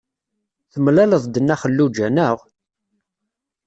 [0.71, 2.37] Temlaleḍ-d Nna Xelluǧa, naɣ?